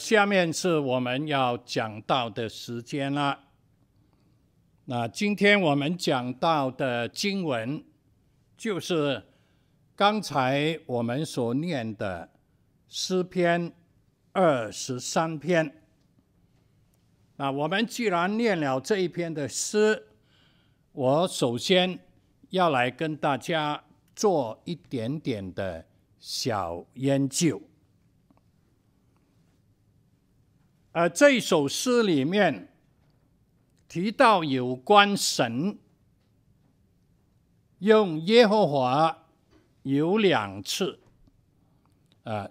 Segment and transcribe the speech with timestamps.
[0.00, 3.38] 下面是我们要讲到的时间了。
[4.86, 7.84] 那今天我们讲到的经文，
[8.56, 9.22] 就是
[9.94, 12.30] 刚才我们所念的
[12.88, 13.70] 诗篇
[14.32, 15.70] 二十三篇。
[17.36, 20.08] 那我们既然念了这一篇的诗，
[20.92, 21.98] 我首先
[22.48, 23.84] 要来跟大家
[24.16, 25.84] 做一点点的
[26.18, 27.60] 小研究。
[31.00, 32.68] 呃这首诗里面
[33.88, 35.78] 提到有关神，
[37.78, 39.26] 用耶和华
[39.84, 41.00] 有两次。
[42.24, 42.50] 啊，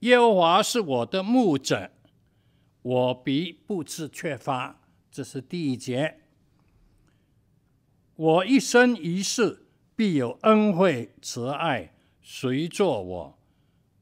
[0.00, 1.90] 耶和华是我的牧者，
[2.82, 4.78] 我必不致缺乏。
[5.10, 6.20] 这是第一节。
[8.16, 9.64] 我一生一世
[9.96, 13.38] 必有恩惠慈爱随着我，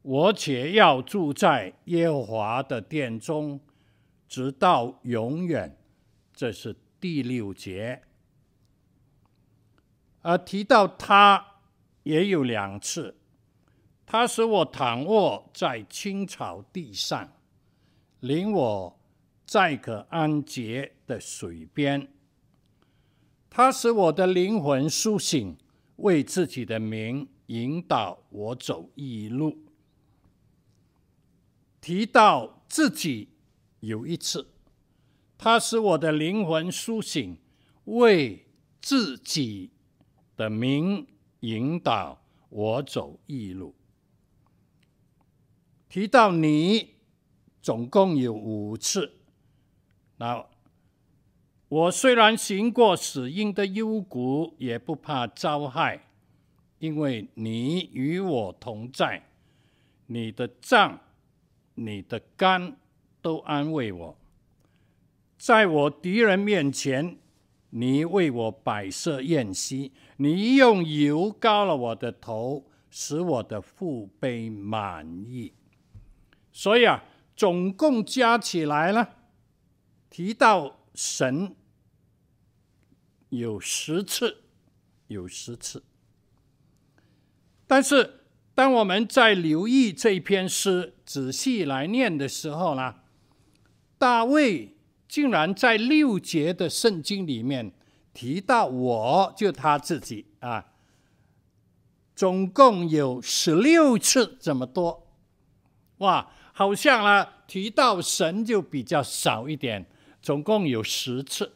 [0.01, 3.61] 我且要住在耶和华的殿中。
[4.27, 5.77] 直到永远，
[6.33, 8.03] 这是第六节。
[10.21, 11.61] 而提到他
[12.03, 13.15] 也有两次，
[14.05, 17.31] 他使我躺卧在青草地上，
[18.19, 18.99] 领我
[19.45, 22.11] 在可安歇的水边。
[23.49, 25.57] 他使我的灵魂苏醒，
[25.95, 29.57] 为自己的名引导我走义路。
[31.79, 33.29] 提到自己。
[33.79, 34.47] 有一次，
[35.37, 37.37] 他使我的灵魂苏醒，
[37.85, 38.45] 为
[38.81, 39.71] 自己
[40.35, 41.05] 的名
[41.41, 43.75] 引导我走义路。
[45.89, 46.95] 提到你，
[47.61, 49.13] 总共有五次。
[50.17, 50.45] 那
[51.69, 56.07] 我虽然行过死荫的幽谷，也不怕遭害，
[56.79, 59.29] 因为你与我同在。
[60.07, 60.99] 你的杖，
[61.75, 62.77] 你的竿。
[63.27, 64.17] 都安慰我，
[65.37, 67.17] 在我敌人面前，
[67.71, 75.51] 你为我摆设筵席，你用油膏了我的头，使我的腹背满意。
[76.53, 77.03] 所以啊，
[77.35, 79.09] 总共加起来呢，
[80.09, 81.53] 提到神
[83.27, 84.43] 有十次，
[85.07, 85.83] 有十次。
[87.67, 88.21] 但是，
[88.55, 92.95] 当我们在留意这篇诗，仔细来念的时候呢，
[93.97, 94.75] 大卫
[95.07, 97.71] 竟然在六节的圣经里面
[98.13, 100.65] 提到我，就他自己啊，
[102.15, 105.07] 总共有十六次这么多，
[105.97, 109.85] 哇，好像呢提到神就比较少一点，
[110.21, 111.53] 总共有十次，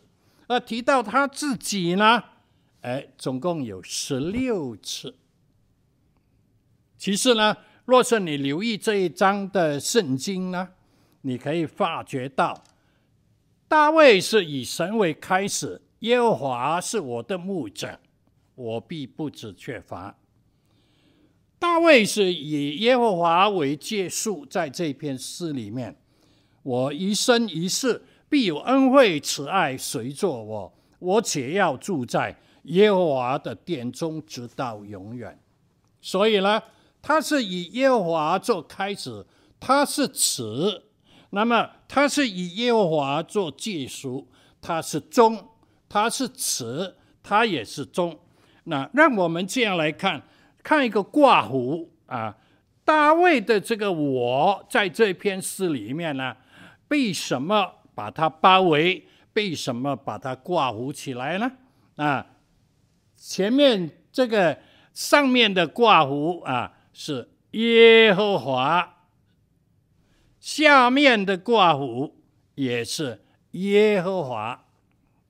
[0.47, 2.23] 而提到他自己呢，
[2.81, 5.15] 哎，总共有十六次。
[6.97, 10.69] 其次呢，若是你留意这一章的圣经呢，
[11.21, 12.63] 你可以发觉到，
[13.67, 17.99] 大卫是以神为开始，耶和华是我的牧者，
[18.55, 20.17] 我必不致缺乏。
[21.59, 25.95] 大卫是以耶和华为结束，在这篇诗里面，
[26.63, 35.39] 我一生一世必有恩惠慈爱随着我，我且要住在耶和华的殿中，直到永远。
[36.01, 36.63] 所以呢，
[36.99, 39.23] 他是以耶和华做开始，
[39.59, 40.85] 他是慈。
[41.31, 44.29] 那么他是以耶和华做结束，
[44.61, 45.47] 他是终，
[45.89, 48.19] 他是始，他也是终。
[48.65, 50.21] 那让我们这样来看，
[50.61, 52.37] 看一个括弧啊，
[52.85, 56.35] 大卫的这个我在这篇诗里面呢，
[56.87, 59.07] 被什么把它包围？
[59.33, 61.49] 被什么把它挂糊起来呢？
[61.95, 62.27] 啊，
[63.15, 64.59] 前面这个
[64.93, 68.97] 上面的括弧啊是耶和华。
[70.41, 72.11] 下面的括弧
[72.55, 74.65] 也是耶和华，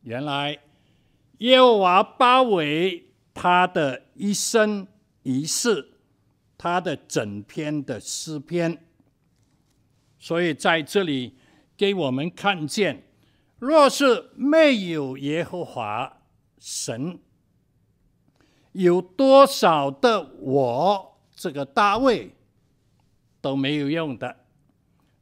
[0.04, 0.58] 原来
[1.40, 4.88] 耶和华包围他的一生
[5.24, 5.98] 一世，
[6.58, 8.86] 他的整篇的诗篇，
[10.18, 11.36] 所以在这里
[11.76, 13.04] 给我们看见，
[13.60, 16.22] 若是没有耶和华
[16.58, 17.20] 神，
[18.72, 22.34] 有多少的我这个大卫
[23.42, 24.38] 都没有用的。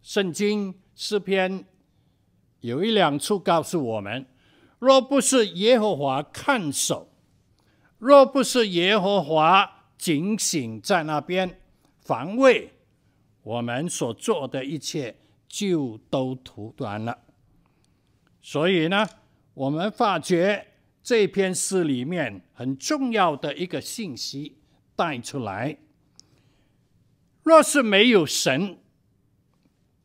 [0.10, 1.64] 圣经诗篇
[2.62, 4.26] 有一两处告诉我们：
[4.80, 7.14] 若不是耶和华看守，
[8.00, 11.62] 若不是耶和华警醒在那边
[12.00, 12.74] 防卫，
[13.44, 15.16] 我们所做的一切
[15.48, 17.20] 就都徒然了。
[18.42, 19.08] 所以呢，
[19.54, 20.66] 我们发觉
[21.04, 24.58] 这篇诗里面很重要的一个信息
[24.96, 25.78] 带出来：
[27.44, 28.79] 若是没有神。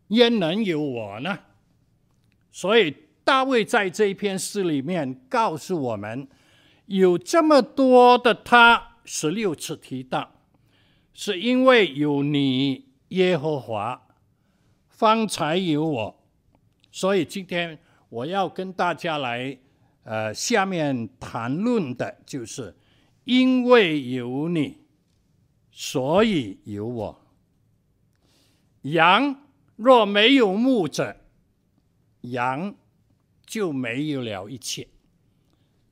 [0.08, 1.38] 焉能有我呢？
[2.52, 6.28] 所以大卫在这一篇诗里面告诉我们，
[6.86, 10.30] 有这么多的他十六次提到，
[11.12, 14.06] 是因为有你耶和华，
[14.88, 16.24] 方才有我。
[16.92, 17.78] 所以今天
[18.08, 19.58] 我要跟大家来，
[20.04, 22.76] 呃，下面谈论的就是，
[23.24, 24.78] 因为有你，
[25.72, 27.20] 所以有我。
[28.82, 29.34] 羊
[29.76, 31.16] 若没有牧者，
[32.20, 32.74] 羊
[33.44, 34.88] 就没有了一切。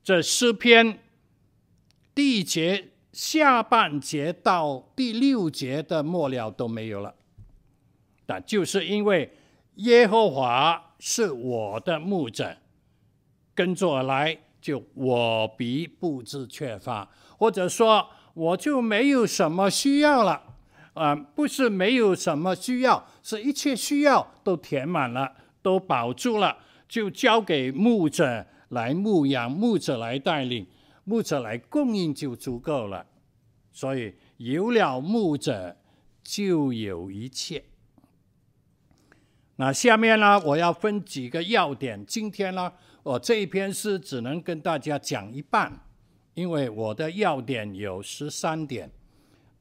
[0.03, 0.99] 这诗篇
[2.15, 7.15] 第一节下半节到第六节的末了都没有了，
[8.25, 9.31] 但就是因为
[9.75, 12.57] 耶和华是我的牧者，
[13.53, 20.52] 跟着来，就我必不知缺乏，或者说我就没有什么需要了。
[20.93, 26.57] 啊、不是没有什么需要，是一切需要都填满了，都保住了，
[26.87, 30.67] 就交给牧者来牧养，牧者来带领，
[31.03, 33.05] 牧者来供应就足够了。
[33.71, 35.75] 所以有了牧者，
[36.23, 37.63] 就有一切。
[39.55, 42.05] 那下面呢，我要分几个要点。
[42.05, 45.71] 今天呢，我这一篇诗只能跟大家讲一半，
[46.35, 48.91] 因为我的要点有十三点。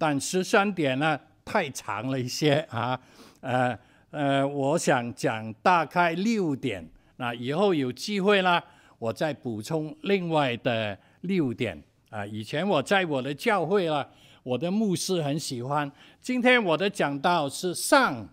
[0.02, 3.00] 但十三点呢，太长了一些啊，
[3.40, 3.78] 呃
[4.10, 6.84] 呃，我想讲大概六点，
[7.18, 8.60] 那以后有机会呢，
[8.98, 12.26] 我再补充另外的六点啊。
[12.26, 14.04] 以前我在我的教会啊，
[14.42, 15.88] 我的牧师很喜欢。
[16.20, 18.28] 今天我的讲道是上，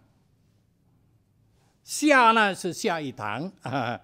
[1.83, 4.01] 下呢是下一堂啊，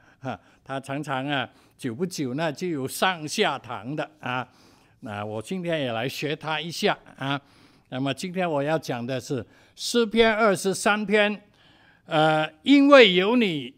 [0.64, 4.48] 他常常啊，久不久呢就有上下堂的啊。
[5.06, 7.40] 那我今天也来学他一下啊。
[7.90, 11.44] 那么今天我要讲的是诗篇二十三篇，
[12.06, 13.76] 呃，因为有你，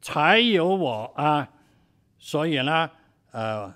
[0.00, 1.46] 才有我啊，
[2.18, 2.90] 所以呢，
[3.32, 3.70] 呃，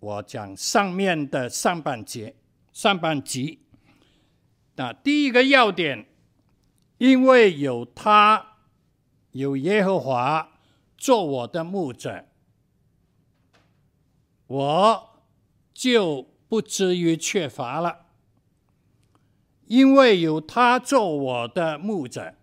[0.00, 2.34] 我讲上面的上半节、
[2.72, 3.60] 上半集。
[4.74, 6.04] 那第一个要点，
[6.98, 8.44] 因为有他，
[9.30, 10.48] 有耶和华
[10.98, 12.26] 做我的牧者，
[14.48, 15.15] 我
[15.76, 18.06] 就不至于缺乏了。
[19.66, 22.34] 因为有他做我的牧者，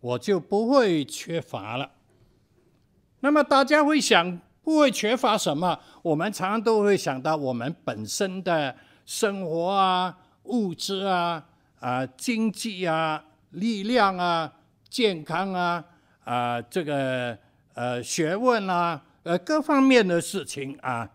[0.00, 1.92] 我就不会缺乏了。
[3.20, 5.78] 那么大家会想，不会缺乏什么？
[6.02, 8.74] 我们常常都会想到我们本身的
[9.06, 11.46] 生活啊、物质啊、
[11.78, 14.52] 啊经济啊、力量啊、
[14.88, 15.84] 健康啊、
[16.24, 17.38] 啊这个
[17.74, 21.08] 呃学问啊、呃各方面的事情啊、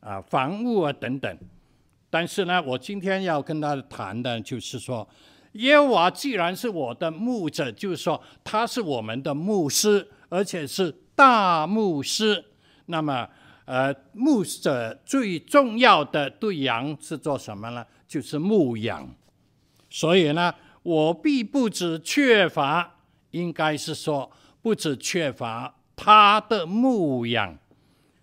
[0.00, 1.38] 啊房屋啊等等。
[2.08, 5.08] 但是呢，我今天要跟他谈的，就是说，
[5.52, 12.44] 耶和华既然是我的牧者，就是说他是我们的牧师，而且是大牧师。
[12.86, 13.28] 那么，
[13.64, 17.86] 呃，牧者最重要的对羊是做什么呢？
[18.08, 19.08] 就是牧养。
[19.88, 20.52] 所以呢，
[20.82, 22.96] 我必不致缺乏，
[23.30, 24.28] 应该是说
[24.62, 27.56] 不致缺乏他的牧养。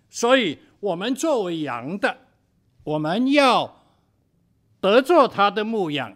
[0.10, 2.18] 所以，我们作为羊的，
[2.84, 3.76] 我们要。
[4.80, 6.16] 得做他的牧养，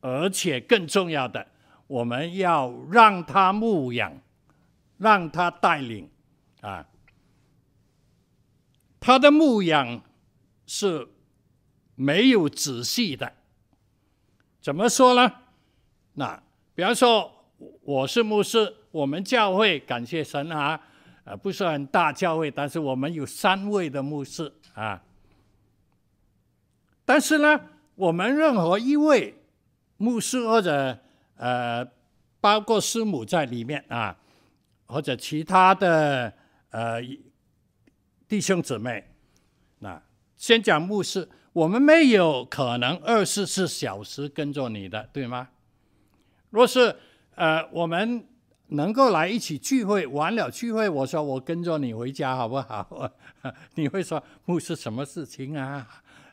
[0.00, 1.48] 而且更重要的，
[1.88, 4.20] 我们要让他牧养，
[4.96, 6.08] 让他带领
[6.60, 6.86] 啊。
[9.00, 10.02] 他的牧养
[10.66, 11.08] 是
[11.96, 13.32] 没有仔细的。
[14.62, 15.32] 怎么说呢？
[16.14, 16.40] 那
[16.76, 17.44] 比方说，
[17.82, 20.80] 我是牧师，我们教会感谢神啊，
[21.24, 25.02] 呃，不是很大教会，但是我们有三位的牧师啊。
[27.04, 27.60] 但是呢，
[27.94, 29.34] 我们任何一位
[29.96, 30.98] 牧师或者
[31.36, 31.84] 呃，
[32.40, 34.16] 包括师母在里面啊，
[34.86, 36.32] 或者其他的
[36.70, 37.00] 呃
[38.28, 39.12] 弟兄姊妹，
[39.80, 40.00] 那
[40.36, 45.48] 先讲牧师，我们没有可能二十四小时跟着你的，对吗？
[46.50, 46.96] 若是
[47.34, 48.24] 呃我们
[48.70, 53.10] 能够来一起聚会，完了聚会，我说我跟着你回家好不好？
[53.74, 55.86] 你会说不是什么事情啊？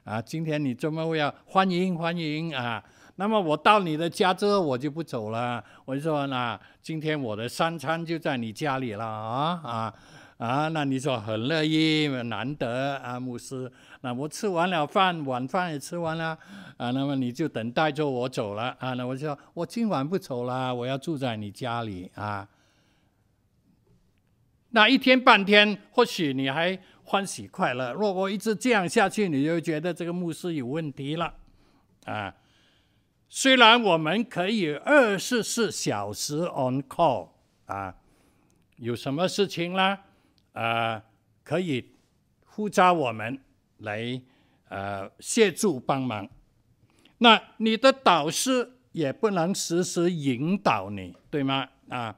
[0.03, 2.84] 啊，今天你这么要欢迎欢迎啊？
[3.15, 5.63] 那么我到你的家之后，我就不走了。
[5.86, 9.94] 我说，那今天我的三餐就在你家里了啊啊
[10.38, 10.67] 啊！
[10.70, 13.72] 那你说很乐意，难得啊，牧师。
[14.01, 16.38] 那我吃完了饭，晚饭也吃完了
[16.77, 16.91] 啊。
[16.91, 18.94] 那么你就等待着我走了啊。
[18.94, 22.48] 那我就说我今晚不走了，我要住在你家里啊。
[24.70, 26.79] 那一天半天，或许你还。
[27.10, 27.94] 欢喜快乐。
[27.94, 31.34] 若我一直这样下去，你就觉得这个牧师有问题了，
[32.03, 32.36] 啊！
[33.29, 37.29] 虽然我们可以二十四小时 on call
[37.67, 37.96] 啊，
[38.75, 39.98] 有什么事情啦，
[40.58, 41.04] 啊，
[41.44, 41.86] 可以
[42.46, 43.40] 呼召我们
[43.80, 44.20] 来
[44.70, 46.28] 呃协助帮忙。
[47.20, 51.68] 那你的导师也不能时时引导你，对吗？
[51.90, 52.16] 啊，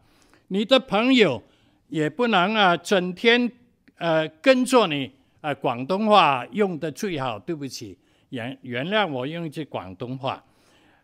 [0.48, 1.43] 你的朋友
[1.89, 3.51] 也不能啊整天
[3.98, 5.53] 呃跟着你啊。
[5.53, 7.98] 广东话用的最好，对不起，
[8.29, 10.41] 原原谅我用一句广东话。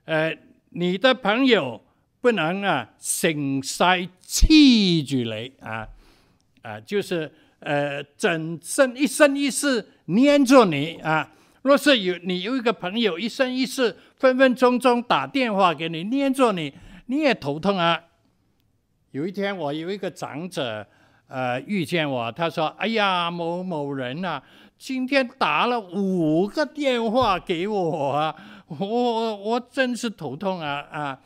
[0.05, 0.33] 呃，
[0.69, 1.81] 你的朋友
[2.21, 3.83] 不能啊，成世
[4.23, 5.87] 黐住你啊，
[6.65, 11.31] 啊，就是呃，整生一生一世黏着你啊。
[11.61, 16.73] 若是有你有一个朋友一生一世分分钟钟打电话给你黏着你，
[17.05, 18.01] 你也头痛啊。
[19.11, 20.85] 有一天我有一个长者
[21.27, 24.41] 呃遇见我，他说：“哎呀，某某人啊，
[24.77, 28.35] 今天打了五个电话给我啊。”
[28.67, 31.19] 我我真是头痛啊啊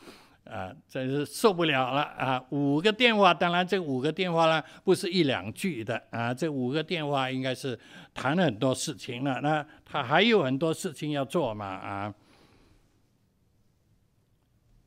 [0.49, 0.73] 啊！
[0.87, 2.43] 真是受不了了啊！
[2.49, 7.79] 五个电话，当然这五个电话呢，不是一两句的啊，这五个电话应该是
[8.13, 9.39] 谈了很多事情了。
[9.41, 12.13] 那他还有很多事情要做嘛啊！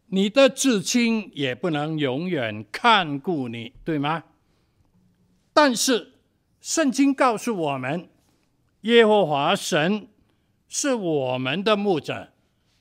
[0.09, 4.25] 你的至亲也不能永远看顾你，对吗？
[5.55, 6.13] 但是
[6.61, 8.09] 圣经告诉我们，
[8.83, 10.09] 耶和华神
[10.69, 12.29] 是我们的牧者。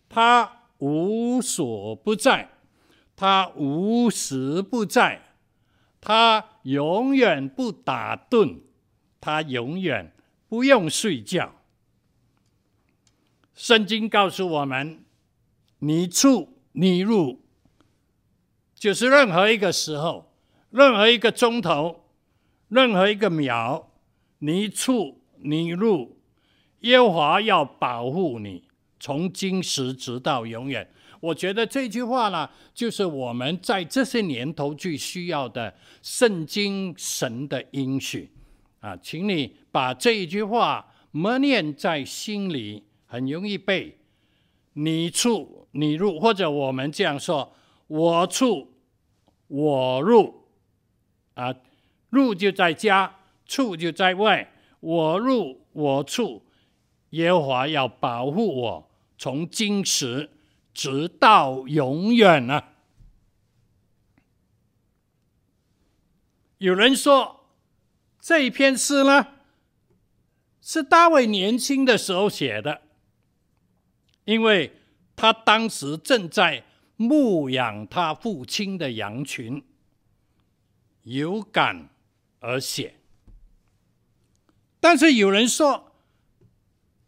[0.09, 2.50] 他无所不在，
[3.21, 5.21] 他无时不在，
[6.01, 8.61] 他永远不打盹，
[9.19, 10.11] 他永远
[10.49, 11.53] 不用睡觉。
[13.53, 15.05] 圣经告诉我们：
[15.77, 17.43] 你出你入，
[18.73, 20.33] 就是任何一个时候，
[20.71, 22.05] 任何一个钟头，
[22.69, 23.91] 任何一个秒，
[24.39, 26.17] 你出你入，
[26.79, 28.67] 耶和华要保护你。
[28.99, 38.29] 从今时直到永远，我觉得这句话呢，就是我们在这些年头最需要的圣经神的应许
[38.81, 43.97] 啊，请你把这一句话默念在心里，很容易背。
[44.73, 47.53] 你出你入，或者我们这样说：
[47.87, 48.71] 我出
[49.47, 50.45] 我入，
[51.33, 51.53] 啊，
[52.09, 56.41] 入就在家，出就在外，我入我出，
[57.09, 58.91] 耶和华要保护我。
[59.17, 60.29] 从今时
[60.73, 62.73] 直到永远啊！
[66.57, 67.49] 有人说
[68.19, 69.27] 这一篇诗呢，
[70.61, 72.81] 是大卫年轻的时候写的，
[74.25, 74.79] 因为
[75.15, 76.63] 他当时正在
[76.95, 79.63] 牧养他父亲的羊群，
[81.03, 81.89] 有感
[82.39, 82.95] 而写。
[84.79, 85.91] 但是有人说，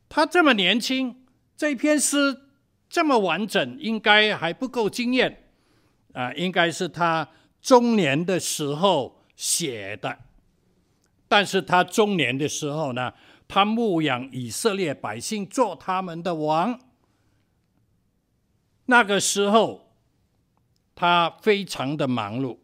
[0.10, 1.20] 他这么年轻。
[1.56, 2.42] 这篇诗
[2.94, 5.50] 这么完整，应该还不够惊艳
[6.14, 6.32] 啊！
[6.36, 7.28] 应该是他
[7.60, 10.20] 中年的时候写的。
[11.28, 13.12] 但是他中年的时候呢，
[13.48, 16.80] 他牧养以色列百姓，做他们的王。
[18.86, 19.96] 那个时候，
[20.94, 22.60] 他非常的忙碌，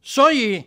[0.00, 0.64] 所以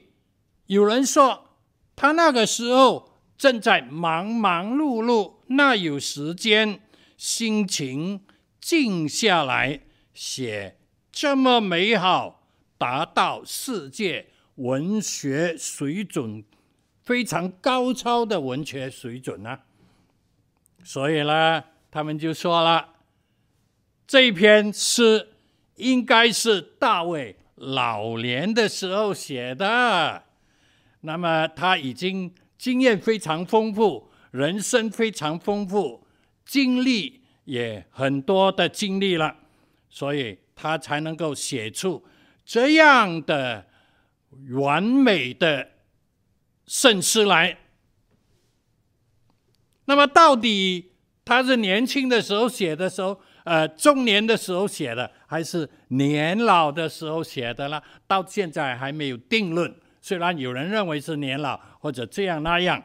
[0.68, 1.56] 有人说，
[1.96, 5.38] 他那个时候正在忙忙碌碌。
[5.48, 6.82] 那有时间、
[7.20, 8.22] 心情
[8.62, 9.82] 静下来
[10.14, 10.78] 写
[11.12, 12.48] 这么美好、
[12.78, 16.42] 达到世界文学水准
[17.02, 19.60] 非常高超的文学水准呢？
[20.82, 21.62] 所以呢，
[21.92, 22.94] 他们就说了，
[24.08, 25.28] 这篇诗
[25.76, 30.24] 应该是大卫老年的时候写的。
[31.02, 34.10] 那么他已经经验非常丰富。
[34.32, 36.06] 人生非常丰富，
[36.50, 39.36] 经历也很多的经历了，
[39.88, 42.04] 所以他才能够写出
[42.44, 43.68] 这样的
[44.54, 45.70] 完美的
[46.66, 47.56] 圣诗来。
[49.86, 50.92] 那么，到底
[51.24, 57.80] 他是年轻的时候写的时候，呃，中年的时候写的，还是年老的时候写的呢？
[58.08, 59.72] 到现在还没有定论。
[60.02, 62.82] 虽然有人认为是年老，或者这样那样。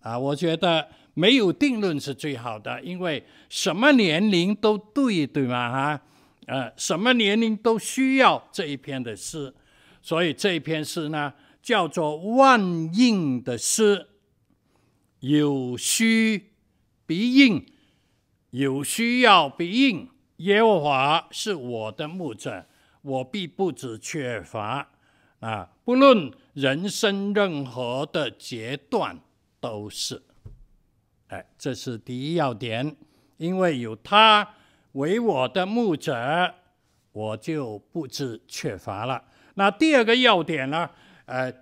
[0.00, 5.70] 啊，我觉得没有定论是最好的，因为什么年龄都对，对吗？
[5.70, 6.00] 哈，
[6.46, 9.54] 呃，什么年龄都需要这一篇的诗，
[10.02, 12.60] 所以这一篇诗呢，叫做万
[12.94, 14.08] 应的诗，
[15.20, 16.52] 有需
[17.06, 17.64] 必应，
[18.50, 20.08] 有需要必应。
[20.38, 22.66] 耶和华是我的牧者，
[23.02, 24.90] 我必不致缺乏。
[25.40, 29.20] 啊，不论人生任何的阶段。
[29.60, 30.22] 都是，
[31.34, 32.94] 哎，这是第一要点，
[33.38, 34.54] 因为有他，
[34.92, 36.54] 为我的牧者，
[37.10, 39.24] 我就不知缺乏了。
[39.54, 40.88] 那第二个要点呢？
[41.26, 41.52] 呃，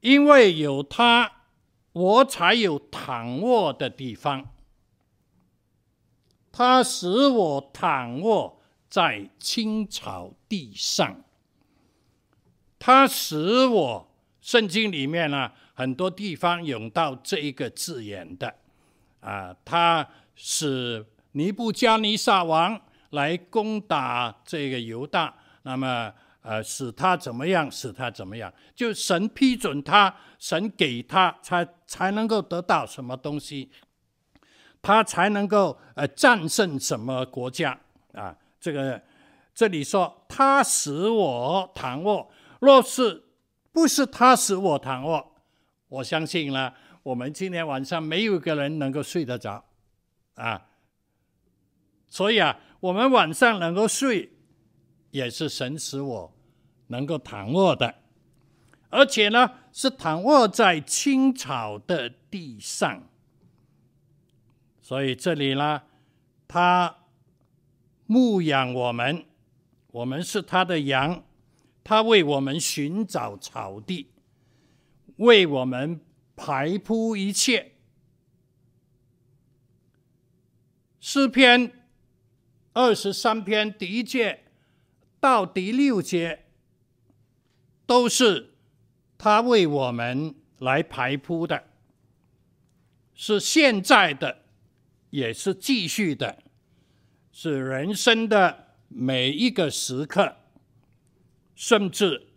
[0.00, 1.30] 因为有他，
[1.92, 4.48] 我才有躺卧的地方。
[6.50, 11.22] 他使我躺卧在青草地上。
[12.80, 14.08] 他使我，
[14.40, 18.56] 圣经里面呢，很多地方用到这一个字眼的，
[19.22, 22.78] 啊，他使尼布加尼撒王
[23.10, 26.12] 来攻打这个犹大，那么
[26.42, 27.70] 呃，使他怎么样？
[27.70, 28.52] 使他怎么样？
[28.74, 33.70] 就神批准他，神给他，才才能够得到什么东西。
[34.82, 37.78] 他才能够呃战胜什么国家
[38.14, 38.36] 啊？
[38.60, 39.00] 这个
[39.54, 43.22] 这里说他使我躺卧，若是
[43.70, 45.34] 不是他使我躺卧，
[45.88, 49.64] 我相信呢，我们今天晚上没有一个人能够睡得着
[50.34, 50.68] 啊。
[52.08, 54.30] 所以啊，我们晚上能够睡，
[55.10, 56.36] 也是神使我
[56.88, 57.94] 能够躺卧的，
[58.90, 63.08] 而且呢，是躺卧在青草的地上。
[64.80, 65.82] 所以这里呢，
[66.46, 66.98] 他
[68.06, 69.24] 牧养我们，
[69.90, 71.24] 我们是他的羊，
[71.82, 74.10] 他为我们寻找草地，
[75.16, 75.98] 为我们
[76.36, 77.72] 排铺一切。
[81.00, 81.84] 诗篇
[82.72, 84.44] 二十三篇第一节
[85.18, 86.46] 到第六节，
[87.86, 88.54] 都是
[89.18, 91.64] 他为我们来排铺的，
[93.14, 94.42] 是现在的。
[95.10, 96.42] 也是继续的，
[97.30, 100.36] 是人生的每一个时刻，
[101.54, 102.28] 甚至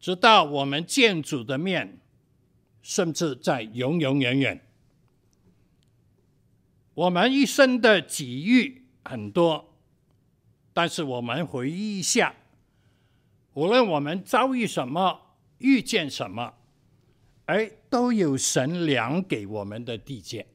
[0.00, 2.00] 直到我们见主的面，
[2.82, 4.60] 甚至在永永远远。
[6.94, 9.74] 我们一生的际遇很多，
[10.74, 12.34] 但是我们回忆一下，
[13.54, 16.54] 无论我们遭遇什么，遇见什么，
[17.46, 20.46] 哎，都有神量给我们的地界。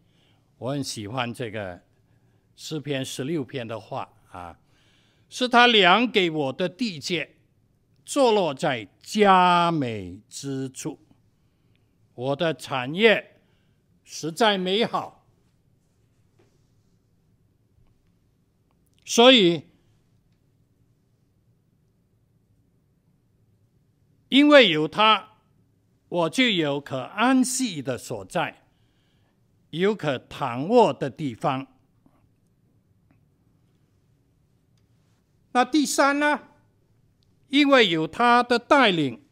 [0.60, 1.82] 我很喜欢这个
[2.56, 4.60] 诗篇十六篇的话啊，
[5.30, 7.36] 是他量给我的地界，
[8.06, 11.00] 坐落在佳美之处。
[12.18, 13.42] 我的产业
[14.04, 15.24] 实在美好，
[19.06, 19.68] 所以
[24.30, 25.38] 因为有他，
[26.10, 28.64] 我就有可安息的所在。
[29.70, 31.68] 有可躺卧的地方。
[35.52, 36.48] 那第三呢？
[37.50, 39.27] 因为有他的带领，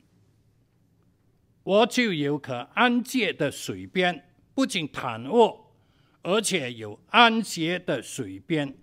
[1.65, 5.73] 我就有可安歇的水边，不仅躺卧，
[6.21, 8.77] 而且有安歇的水边。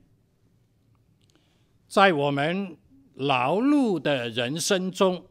[1.87, 2.77] 在我们
[3.15, 5.29] 劳碌的人生中，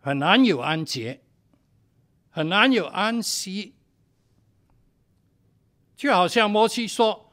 [0.00, 1.22] 很难有安歇，
[2.28, 3.76] 很难有安息。
[5.94, 7.32] 就好像摩西说：“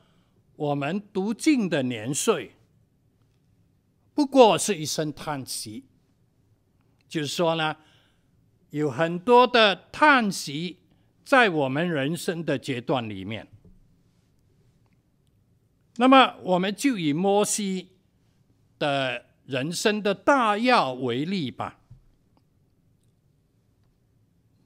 [0.56, 2.56] 我们读经的年岁，
[4.14, 5.86] 不过是一声叹息。”
[7.10, 7.78] 就是说呢，
[8.70, 10.78] 有很多的叹息
[11.24, 13.48] 在我们人生的阶段里面。
[15.98, 17.90] 那么，我们就以摩西
[18.78, 21.80] 的人生的大要为例吧。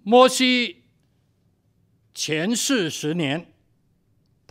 [0.03, 0.83] 摩西
[2.13, 3.53] 前四十年。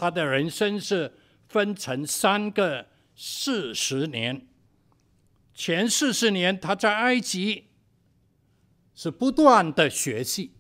[0.01, 1.13] 他的人生是
[1.49, 4.47] 分成三个四十年，
[5.53, 7.65] 前四十年他在埃及
[9.01, 10.51] 是不断的学习，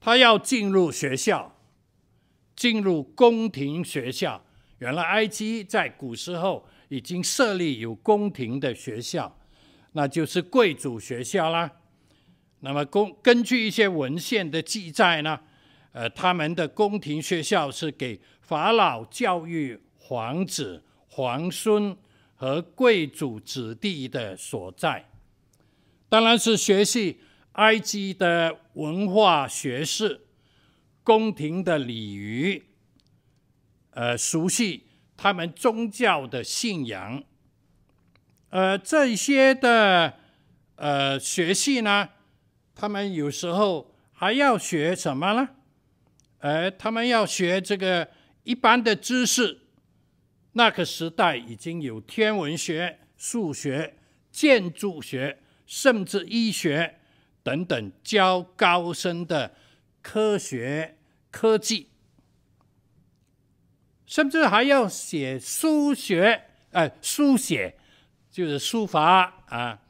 [0.00, 1.56] 他要进入学校，
[2.56, 4.44] 进入宫廷学校。
[4.78, 9.38] 原来埃及在古时候已经设立有宫廷的学校，
[9.92, 11.70] 那就是贵族学校啦。
[12.58, 15.38] 那么根根据一些文献的记载呢，
[15.92, 21.96] 呃，他们的宫廷学校是给法老教育皇子、皇孙
[22.34, 25.09] 和贵族子弟的所在，
[26.10, 27.20] 当然是学习
[27.52, 30.26] 埃及的文化学识、
[31.04, 32.62] 宫廷的礼仪，
[33.92, 37.22] 呃，熟悉他们宗教的信仰，
[38.48, 40.14] 呃，这些的
[40.74, 42.08] 呃学习呢，
[42.74, 45.48] 他们有时候还要学什么呢？
[46.40, 48.10] 呃他们要学这个
[48.42, 49.60] 一般的知识，
[50.54, 53.94] 那个时代已经有天文学、数学、
[54.32, 55.38] 建筑学，
[55.70, 56.98] 甚至医学
[57.44, 59.54] 等等较高深的
[60.02, 60.96] 科学
[61.30, 61.90] 科技。
[64.04, 67.78] 甚至还要写书学，呃，书写
[68.32, 69.80] 就是书法啊。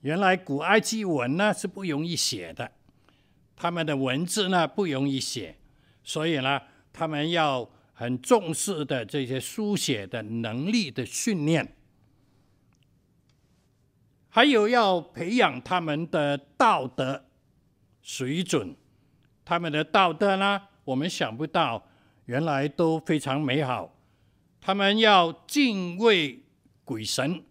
[0.00, 2.72] 原来古埃及文呢是不容易写的，
[3.54, 5.54] 他们的文字呢不容易写，
[6.02, 6.60] 所以呢，
[6.92, 11.76] 他们要很重视的这些书写的能力的训练，
[14.34, 17.22] 还有要培养他们的道德
[18.00, 18.74] 水准，
[19.44, 21.86] 他们的道德呢，我们想不到，
[22.24, 23.94] 原来都非常美好。
[24.58, 26.42] 他们要敬畏
[26.82, 27.44] 鬼神，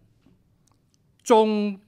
[1.22, 1.80] 忠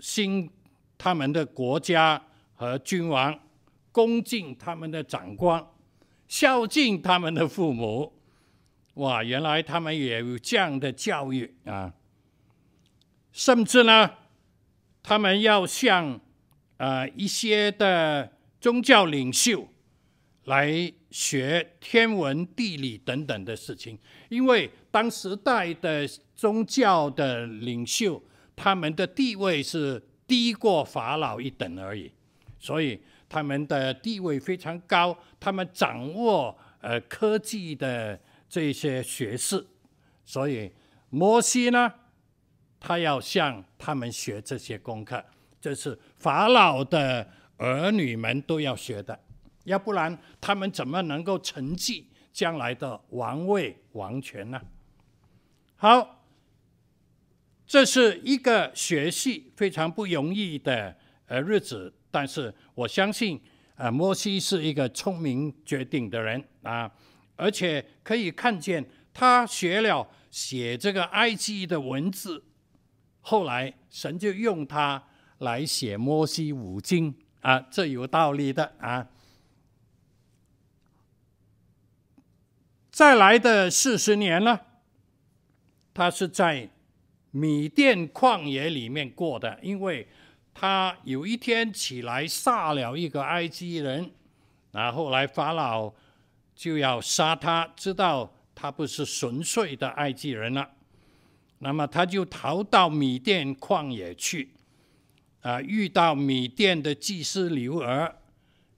[0.00, 0.50] 心
[0.98, 3.40] 他们的国家和君王，
[3.90, 5.66] 恭敬他们的长官，
[6.28, 8.12] 孝敬他们的父母。
[8.96, 11.94] 哇，原来他们也有这样的教育啊！
[13.32, 14.10] 甚至呢，
[15.02, 16.20] 他们要向
[16.76, 19.68] 呃一些的宗教领袖
[20.44, 28.22] 来学天文地理等等的事情，因为当时代的宗教的领袖。
[28.54, 32.12] 他们的地位是低过法老一等而已，
[32.58, 35.16] 所以他们的地位非常高。
[35.40, 39.66] 他们掌握呃科技的这些学识，
[40.24, 40.70] 所以
[41.08, 41.92] 摩西呢，
[42.84, 45.24] 他要向他们学这些功课，
[45.60, 49.16] 这是法老的儿女们都要学的，
[49.62, 54.60] 要不然他们怎么能够承继将来的王位王权呢？
[55.76, 56.18] 好。
[57.64, 60.94] 这是一个学习非常不容易的
[61.26, 63.40] 呃日子，但是我相信，
[63.76, 66.90] 呃，摩西是一个聪明绝顶的人啊，
[67.34, 72.44] 而且可以看见他学了写这个埃及的文字，
[73.22, 75.02] 后来神就用他
[75.38, 79.08] 来写摩西五经啊，这有道理的啊。
[82.90, 84.60] 再来的四十年呢，
[85.94, 86.68] 他是在。
[87.34, 90.06] 米甸旷野里面过的，因为
[90.52, 94.10] 他有一天起来杀了一个埃及人，
[94.72, 95.94] 然后来法老
[96.54, 100.72] 就要杀他，知道他不是纯粹的埃及人了，
[101.64, 104.52] 那么他就逃到米甸旷野去，
[105.42, 108.16] 啊，遇到米甸的祭司刘儿，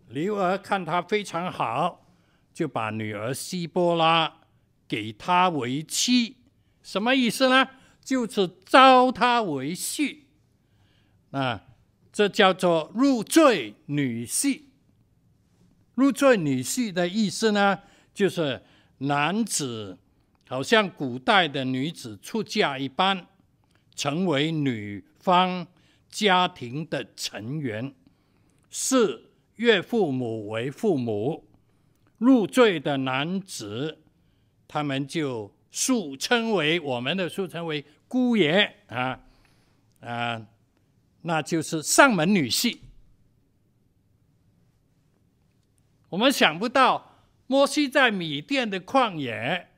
[0.09, 2.07] 刘儿看他非常好，
[2.53, 4.41] 就把女儿希波拉
[4.87, 6.37] 给他为妻，
[6.83, 7.67] 什么意思呢？
[8.05, 10.19] 就是招他为婿，
[11.31, 11.63] 啊，
[12.13, 14.61] 这叫做入赘女婿。
[15.95, 17.79] 入赘女婿的意思呢，
[18.13, 18.63] 就是
[18.99, 19.99] 男子
[20.47, 23.27] 好像古代的女子出嫁一般，
[23.95, 25.67] 成为女方
[26.09, 27.95] 家庭的成员，
[28.71, 31.49] 视岳父母为父母。
[32.19, 33.99] 入赘的男子，
[34.69, 37.85] 他们就俗称为我们的俗称为。
[38.07, 39.19] 姑爷啊
[39.99, 40.47] 啊，
[41.23, 42.79] 那就是上门女婿。
[46.11, 49.69] 我们想不到，摩西在米甸的旷野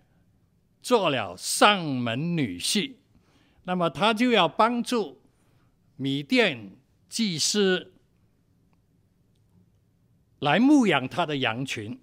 [0.87, 2.95] 做了上门女婿，
[3.65, 5.21] 那么他就要帮助
[5.97, 6.77] 米甸
[7.09, 7.93] 祭司
[10.39, 11.99] 来牧养他的羊群，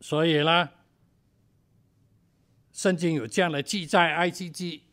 [0.00, 0.68] 所以呢。
[2.72, 4.84] 圣经有这样的记载，埃及记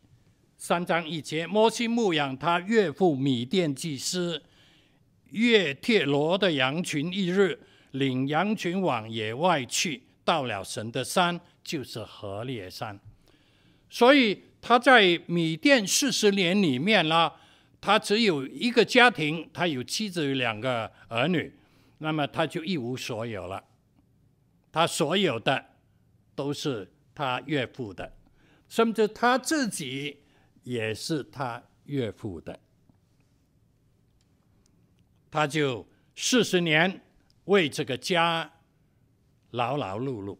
[0.56, 4.42] 三章一节，摩西牧养他岳父米甸祭司
[5.30, 7.60] 叶忒罗的羊群，一日
[7.92, 12.98] 领羊群往野外去，到了神的山，就是何烈山。
[13.88, 17.32] 所以他在米甸四十年里面呢，
[17.80, 21.52] 他只有一个家庭，他有妻子，有两个儿女，
[21.98, 23.62] 那么他就一无所有了，
[24.72, 25.64] 他所有的
[26.34, 26.90] 都是。
[27.16, 28.12] 他岳父的，
[28.68, 30.24] 甚至他自己
[30.64, 32.58] 也是他岳父的，
[35.30, 37.00] 他就四十年
[37.44, 38.50] 为这个家
[39.54, 40.36] 劳劳碌碌。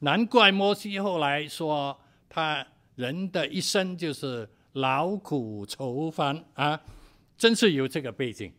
[0.00, 1.98] 难怪摩西后来说，
[2.28, 6.80] 他人的一生就是劳苦愁烦啊，
[7.38, 8.52] 真是有这个背景。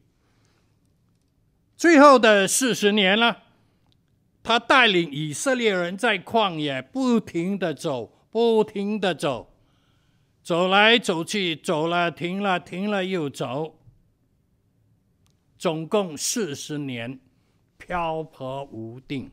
[1.75, 3.43] 最后的四十年了。
[4.43, 9.53] 他带领以色列人在旷野不停地走，不停地走，
[10.41, 13.77] 走来走去，走了停了，停了又走，
[15.59, 17.19] 总共四十年，
[17.77, 19.31] 漂泊无定。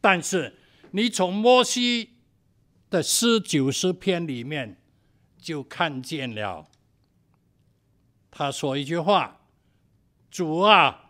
[0.00, 0.58] 但是
[0.90, 2.10] 你从摩西
[2.90, 4.80] 的诗九十篇里面
[5.38, 6.68] 就看见了，
[8.30, 9.40] 他说一句话
[10.30, 11.00] ：“主啊。”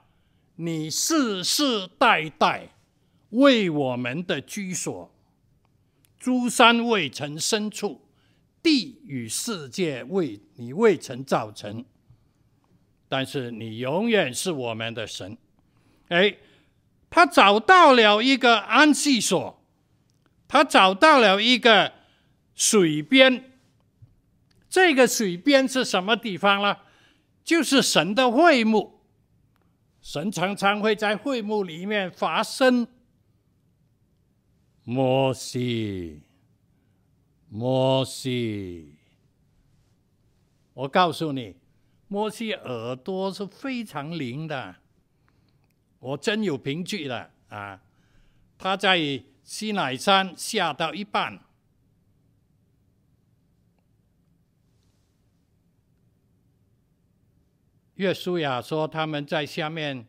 [0.56, 2.76] 你世世代代
[3.30, 5.12] 为我们的居所，
[6.16, 8.02] 诸山未曾深处，
[8.62, 11.84] 地与世界为你未曾造成，
[13.08, 15.36] 但是你永远是我们的神。
[16.14, 16.36] 哎，
[17.10, 19.60] 他找到了一个安息所，
[20.46, 21.92] 他找到了一个
[22.54, 23.50] 水边。
[24.70, 26.76] 这个水边是什么地方呢？
[27.42, 29.00] 就是神的会幕。
[30.00, 32.86] 神常常会在会幕里面发声。
[34.84, 36.20] 摩西，
[37.48, 38.94] 摩西，
[40.74, 41.56] 我告诉你，
[42.06, 44.76] 摩西耳朵是非常灵的，
[46.04, 47.80] 我真有凭据了啊！
[48.58, 48.98] 他在
[49.42, 51.40] 西乃山下到一半，
[57.94, 60.06] 约书亚说他们在下面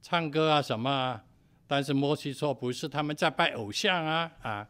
[0.00, 1.24] 唱歌啊什么啊，
[1.66, 4.68] 但是摩西说不是，他们在拜偶像啊啊！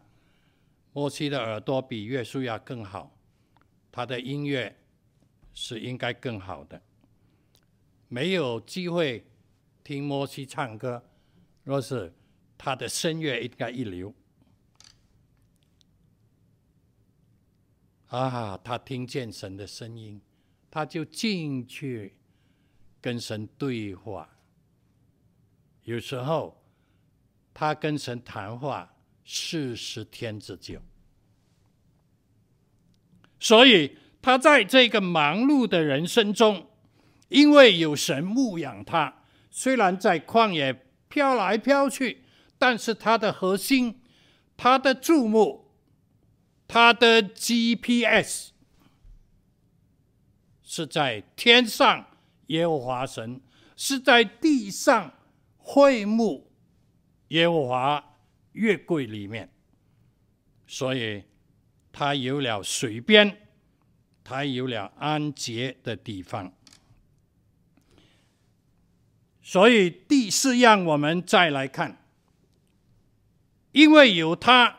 [0.95, 3.14] 摩西的耳朵比约书亚更好，
[3.90, 4.79] 他的音乐
[5.53, 6.81] 是应该更好的。
[8.09, 9.27] 没有机会
[9.85, 11.03] 听摩西唱歌，
[11.64, 12.12] 若是
[12.57, 14.14] 他的声乐应该一流。
[18.09, 20.21] 啊，他听见神的声音。
[20.75, 22.16] 他就进去
[22.99, 24.27] 跟神对话。
[25.85, 26.64] 有时候
[27.53, 30.81] 他跟神谈话四十天之久，
[33.38, 36.71] 所以他在这个忙碌的人生中，
[37.29, 39.21] 因为有神牧养他，
[39.54, 40.72] 虽然在旷野
[41.08, 42.24] 飘来飘去，
[42.58, 44.00] 但是它的核心、
[44.56, 45.70] 它的注目、
[46.66, 48.50] 它的 GPS。
[50.62, 52.06] 是在天上
[52.46, 53.42] 耶和华神，
[53.76, 55.12] 是在地上
[55.58, 56.50] 会幕
[57.28, 58.16] 耶和华
[58.52, 59.52] 月柜里面，
[60.66, 61.24] 所以
[61.92, 63.48] 他有了水边，
[64.24, 66.54] 他有了安歇的地方。
[69.42, 72.05] 所以第四样，我们再来看，
[73.72, 74.78] 因为有他，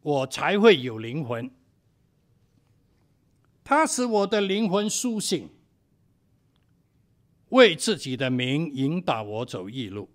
[0.00, 1.50] 我才会有灵魂。
[3.62, 5.48] 他使我的灵魂苏醒，
[7.50, 10.08] 为自己的名引导我走义路。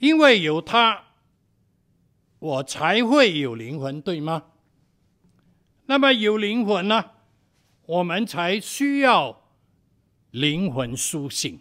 [0.00, 1.04] 因为有他，
[2.40, 4.44] 我才会有灵魂，对吗？
[5.86, 7.12] 那么有灵魂呢，
[7.88, 9.42] 我们才需要
[10.30, 11.58] 灵魂苏醒。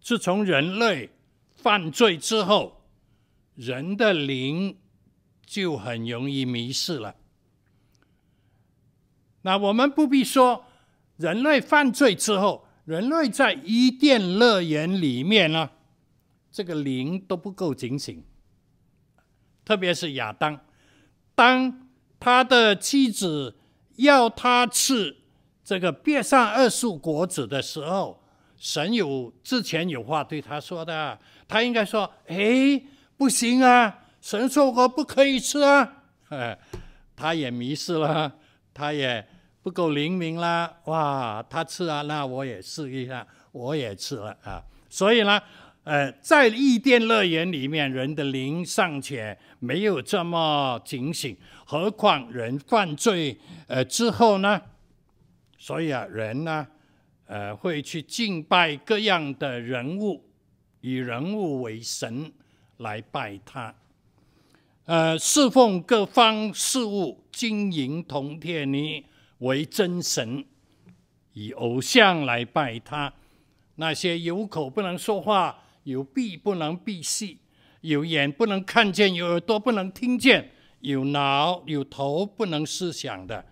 [0.00, 1.10] 自从人类
[1.56, 2.82] 犯罪之后，
[3.54, 4.76] 人的灵。
[5.50, 7.16] 就很容易迷失了。
[9.40, 10.66] 那我们不必说，
[11.16, 15.70] 人类犯罪之后，人类在伊甸乐园里面呢，
[16.52, 18.22] 这个灵都不够警醒。
[19.64, 20.60] 特别是亚当，
[21.34, 21.88] 当
[22.20, 23.56] 他的妻子
[23.98, 25.16] 要他吃
[25.62, 28.22] 这个别善恶树果子的时候，
[28.56, 32.82] 神有之前有话对他说的，他应该说：“哎，
[33.16, 36.58] 不行啊。”神说过不可以吃啊，哎，
[37.14, 38.32] 他也迷失了，
[38.74, 39.24] 他也
[39.62, 40.78] 不够灵敏了。
[40.86, 44.62] 哇，他吃啊，那我也试一下，我也吃了啊。
[44.90, 45.40] 所以呢，
[45.84, 54.60] 呃，在伊甸乐园里面，人的灵尚且没有这么警醒，何况人犯罪呃之后呢？
[55.58, 56.66] 所以啊，人呢，
[57.26, 60.24] 呃，会去敬拜各样的人物，
[60.80, 62.32] 以人物为神
[62.76, 63.74] 来拜他。
[64.84, 69.04] 呃，侍奉各方事物，金银铜铁泥
[69.38, 70.44] 为真神，
[71.32, 73.12] 以偶像来拜他。
[73.74, 77.38] 那些有口不能说话，有鼻不能闭气，
[77.80, 83.44] 有眼不能看见，有耳朵不能听见，有脑有头不能思想的，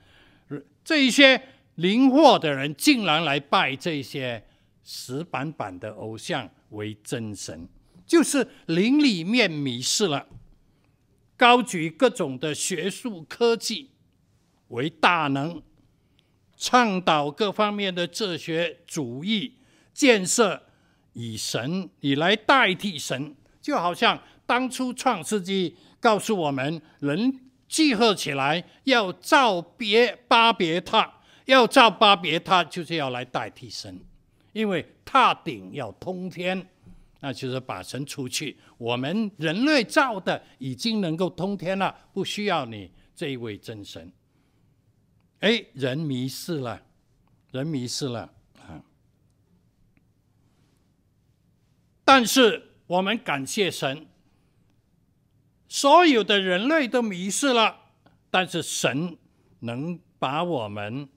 [0.85, 1.41] 这一些
[1.77, 4.45] 灵活的人，竟然来拜这些
[4.83, 7.69] 石板板的偶像为真神，
[8.07, 10.27] 就是灵里面迷失了。
[11.37, 13.91] 高举各种的学术科技
[14.69, 15.63] 为大能，
[16.57, 19.55] 倡导各方面的哲学主义
[19.93, 20.63] 建设，
[21.13, 23.35] 以神以来代替神，
[23.67, 34.01] 就好像当初创世纪告诉我们，人集合起来要造别巴别塔，要造巴别塔就是要来代替神，
[34.53, 36.65] 因为塔顶要通天。
[37.19, 44.13] 那就是把神除去，我们人类造的已经能够通天了，不需要你这一位真神。
[45.41, 46.81] 哎，人迷失了，
[47.51, 48.81] 人迷失了啊。
[52.05, 54.07] 但是我们感谢神，
[55.69, 57.77] 所有的人类都迷失了，
[58.31, 59.19] 但是神
[59.61, 61.09] 能把我们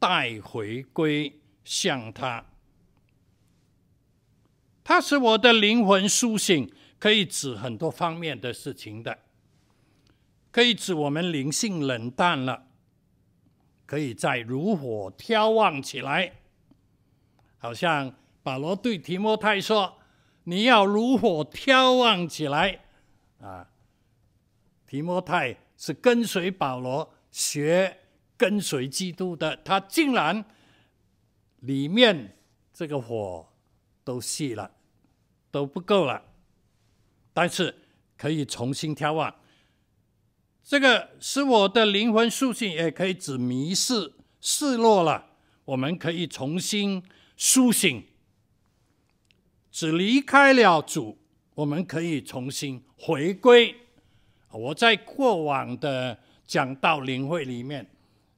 [0.00, 2.44] 带回归向他。
[4.82, 9.20] 他使我的灵魂苏醒，可以指很多方面的事情的，
[10.50, 12.66] 可以指我们灵性冷淡了，
[13.86, 16.32] 可以再如火挑旺起来，
[17.58, 19.98] 好像保罗对提摩太说。
[20.44, 22.80] 你要如火眺望起来，
[23.40, 23.68] 啊！
[24.86, 27.98] 提摩太是跟随保罗学
[28.36, 30.44] 跟随基督的，他竟然
[31.60, 32.36] 里面
[32.72, 33.48] 这个火
[34.04, 34.72] 都熄了，
[35.50, 36.24] 都不够了，
[37.32, 37.74] 但是
[38.18, 39.34] 可以重新眺望。
[40.62, 45.30] 这个使我的灵魂苏醒，也可以指迷失、失落了，
[45.64, 47.02] 我们可以重新
[47.36, 48.06] 苏醒。
[49.72, 51.16] 只离开了主，
[51.54, 53.74] 我们可以重新回归。
[54.50, 57.84] 我在过往的讲道灵会里面，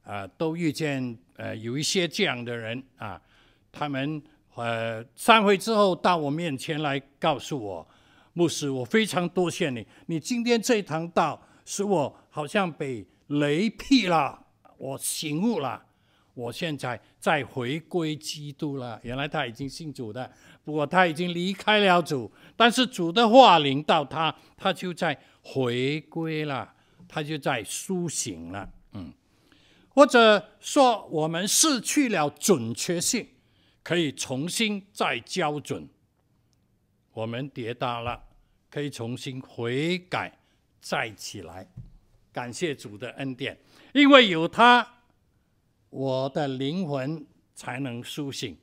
[0.04, 3.20] 啊、都遇见呃有一些这样的人啊，
[3.72, 4.22] 他们
[4.54, 7.88] 呃散会之后到我面前来告诉我，
[8.32, 14.40] 牧师，我非常多谢你，你今天这堂道使我好像被雷劈了，
[14.78, 15.84] 我醒悟了，
[16.34, 19.00] 我现在再回归基督了。
[19.02, 20.30] 原来他已经信主的。
[20.64, 26.74] 不过他已经离开了主，但是主的话临到他，他就在回归了，
[27.06, 28.70] 他就在苏醒了。
[28.92, 29.12] 嗯，
[29.90, 33.28] 或者说我们失去了准确性，
[33.82, 35.86] 可以重新再校准。
[37.12, 38.24] 我们跌倒了，
[38.70, 40.38] 可以重新悔改
[40.80, 41.68] 再起来。
[42.32, 43.56] 感谢主的恩典，
[43.92, 44.94] 因为有他，
[45.90, 47.24] 我的灵魂
[47.54, 48.56] 才能苏醒。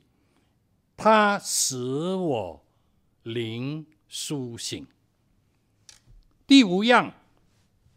[1.02, 2.64] 他使我
[3.24, 4.86] 灵苏醒。
[6.46, 7.12] 第五样，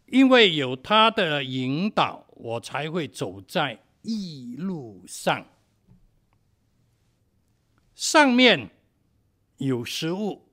[0.06, 5.46] 因为有他的引导，我才会走在义路上。
[7.94, 8.70] 上面
[9.58, 10.48] 有食物，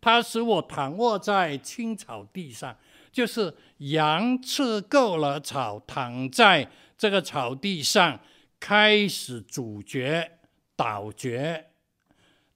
[0.00, 2.74] 他使我躺卧在青草地上，
[3.12, 8.18] 就是羊吃够了草，躺在这个草地上，
[8.58, 10.30] 开始咀嚼、
[10.74, 11.66] 倒嚼。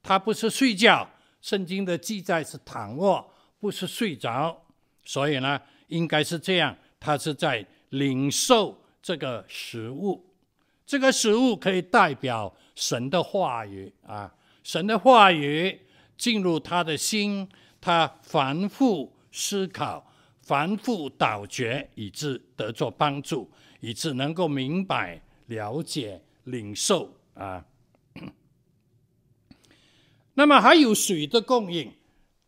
[0.06, 1.10] 他不是睡觉，
[1.42, 4.56] 圣经的记载是躺卧，不是睡着，
[5.04, 10.24] 所以呢，应该是这样，他是在领受这个食物，
[10.86, 15.80] 这个食物可以代表神的话语啊，神的话语
[16.16, 17.48] 进入他的心，
[17.80, 20.08] 他反复思考，
[20.40, 27.64] 反复咀嚼，以致得着帮助，以致能够明白、了解、领受啊。
[30.38, 31.90] 那么还有水的供应，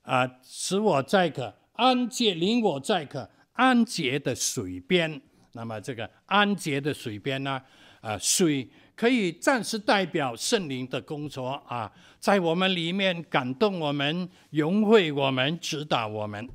[0.03, 5.21] 啊、使我在可安歇，领我在可安歇的水边。
[5.53, 7.61] 那么这个安歇的水边呢，
[8.03, 16.47] 啊、水可以暂时代表圣灵的工作啊，在我们里面感动我们、融汇我们、指导我们。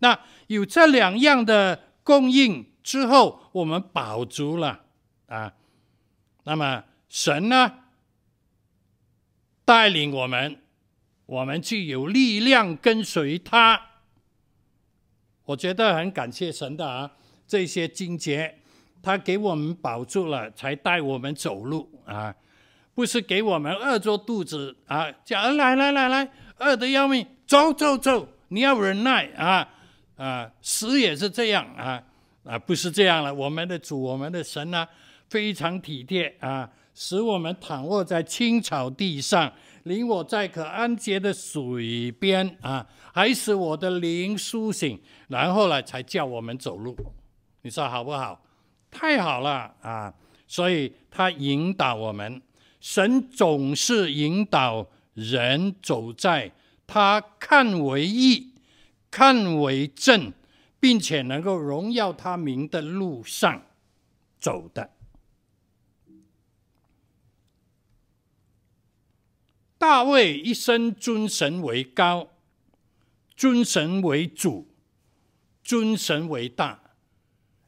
[0.00, 0.18] 那
[0.48, 4.80] 有这两样的供应之后，我们饱足了
[5.26, 5.54] 啊。
[6.42, 7.72] 那么神呢，
[9.64, 10.58] 带领我们。
[11.26, 13.80] 我们具有力量跟随他，
[15.44, 17.10] 我觉得很感谢神的啊，
[17.46, 18.58] 这些经节，
[19.02, 22.34] 他给我们保住了，才带我们走路啊，
[22.94, 29.68] 不是给我们饿着肚子啊，讲来来来来，饿得要命，走走走，你要忍耐啊
[30.16, 32.02] 啊，死也是这样啊
[32.44, 34.86] 啊，不是这样了，我们的主，我们的神呢、
[35.28, 39.50] 非常体贴啊，使我们躺卧在青草地上。
[39.84, 46.96] 领我在可安歇的水边啊，还使我的灵苏醒，然后呢，才叫我们走路。
[47.62, 48.42] 你说好不好？
[48.90, 50.12] 太好了啊！
[50.46, 52.42] 所以他引导我们，
[52.80, 56.52] 神总是引导人走在
[56.86, 58.52] 他看为义、
[59.10, 60.32] 看为正，
[60.78, 63.62] 并且能够荣耀他名的路上
[64.38, 64.90] 走的。
[69.82, 72.28] 大卫一生尊神为高，
[73.34, 74.72] 尊神为主，
[75.64, 76.80] 尊神为大，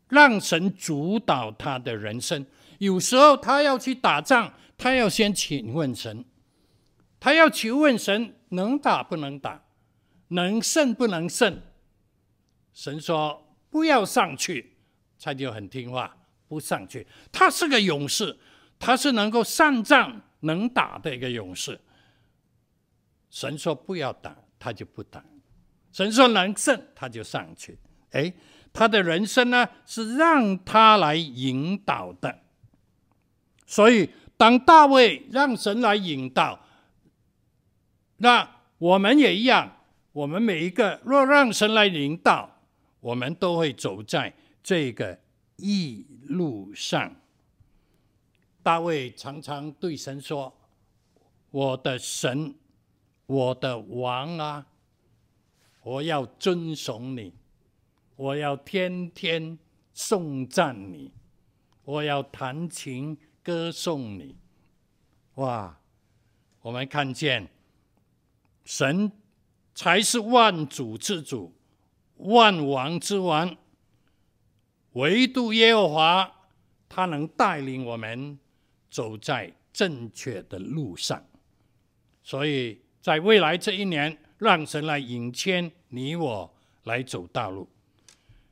[0.09, 2.47] 让神主导他的人生。
[2.79, 6.25] 有时候他要去打仗，他要先请问神，
[7.19, 9.65] 他要求问神能打不能打，
[10.29, 11.61] 能胜不能胜。
[12.73, 14.77] 神说不要上去，
[15.21, 17.05] 他就很听话，不上去。
[17.33, 18.39] 他是个勇士。
[18.79, 21.81] 他是能够上仗、能打的一个勇士。
[23.35, 25.21] 神说不要打，他就不打；
[25.91, 27.77] 神说能胜，他就上去。
[28.13, 28.33] 哎，
[28.73, 32.39] 他的人生呢，是让他来引导的。
[33.67, 36.65] 所以，当大卫让神来引导，
[38.19, 39.79] 那我们也一样。
[40.13, 42.49] 我们每一个若让神来引导，
[43.01, 44.33] 我们都会走在
[44.63, 45.19] 这个
[45.57, 47.17] 义路上。
[48.63, 50.57] 大卫常常对神说
[51.51, 52.55] ：“我的神，
[53.27, 54.67] 我的王啊，
[55.83, 57.35] 我要尊崇你，
[58.17, 59.59] 我要天天
[59.93, 61.13] 颂赞你，
[61.85, 64.37] 我要弹琴歌颂你。”
[65.37, 65.79] 哇！
[66.61, 67.49] 我们看见
[68.65, 69.13] 神。
[69.77, 71.53] 才是万主之主，
[72.19, 73.57] 万王之王。
[74.93, 76.33] 唯独耶和华，
[76.89, 78.39] 他能带领我们
[78.89, 81.27] 走在正确的路上。
[82.23, 87.69] 所以在未来这一年，让神来引牵你我来走道路。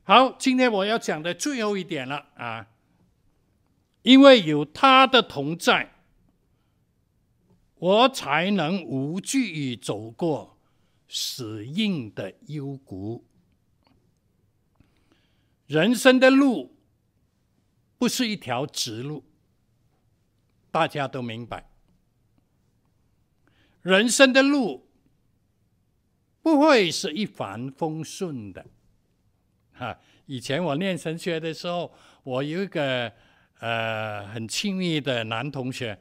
[0.03, 2.69] 好，今天我要讲的最后一点了啊，
[4.03, 5.95] 因为有他的同在，
[7.77, 10.59] 我才能无惧于走过。
[11.09, 13.25] 死硬的幽谷，
[15.67, 16.77] 人生的路
[17.97, 19.25] 不是一条直路，
[20.71, 21.72] 大家都明白。
[23.83, 24.89] 人生的路
[26.41, 28.65] 不会是一帆风顺的。
[29.73, 33.13] 哈，以前我念神学的时候，我有一个
[33.61, 35.99] 呃很亲密的男同学，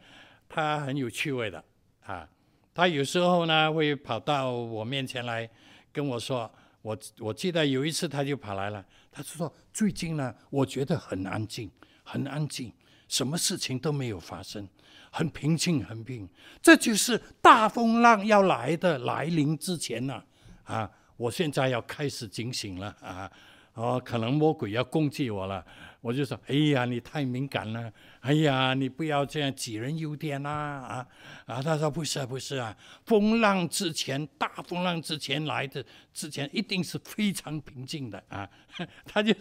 [0.47, 1.63] 他很有趣味的
[2.01, 2.27] 啊。
[2.73, 5.49] 他有时候呢会跑到我面前来
[5.91, 6.49] 跟我说，
[6.81, 11.69] 我我记得有一次他就跑来了，他说最近呢我觉得很安静，
[12.03, 12.71] 很安静，
[13.07, 14.67] 什么事情都没有发生，
[15.11, 16.27] 很平静，很平。
[16.61, 20.23] 这就是大风浪要来的来临之前呢，
[20.63, 23.31] 啊，啊，我现在要开始警醒了啊，
[23.75, 25.63] 哦，可能魔鬼要攻击我了。
[26.01, 27.93] 我就说：“哎呀，你太敏感了！
[28.21, 30.49] 哎呀，你不要这样杞人忧天呐！
[30.49, 31.07] 啊
[31.45, 32.75] 啊！”他说：“不是啊，不是啊，
[33.05, 38.49] 风浪之前，大风浪之前来的之前，一定是非常平静的啊！”
[39.05, 39.31] 他就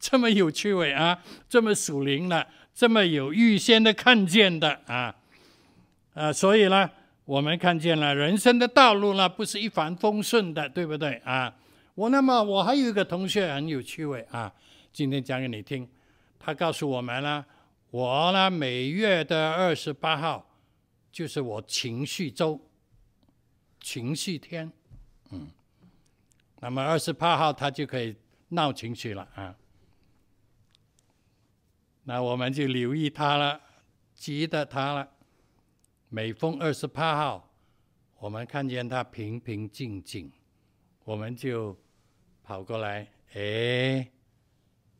[0.00, 5.14] 这么有趣味啊，这么属灵的，这么有预先的看见的啊
[6.14, 6.32] 啊！
[6.32, 6.90] 所以呢，
[7.26, 11.54] 我们看见了人生的道路呢，不是一帆风顺的，对不对啊？
[11.94, 14.50] 我那么我还有一个同学很有趣味啊，
[14.94, 15.86] 今天讲给你听。
[16.38, 17.44] 他告诉我们呢，
[17.90, 20.48] 我呢每月的二十八号
[21.10, 22.60] 就是我情绪周、
[23.80, 24.70] 情绪天，
[25.30, 25.48] 嗯，
[26.60, 28.14] 那么二十八号他就可以
[28.48, 29.56] 闹情绪了啊。
[32.04, 33.60] 那我们就留意他了，
[34.14, 35.08] 记得他了。
[36.08, 37.52] 每逢二十八号，
[38.18, 40.30] 我们看见他平平静静，
[41.04, 41.76] 我们就
[42.44, 44.08] 跑过来，哎。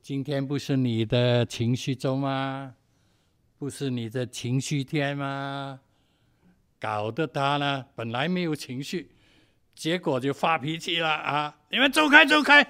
[0.06, 2.76] 今天不是你的情绪周吗？
[3.58, 5.80] 不是你的情绪天吗？
[6.78, 9.10] 搞得他呢，本来没有情绪，
[9.74, 11.58] 结果就发脾气了啊！
[11.70, 12.64] 你们走开，走开，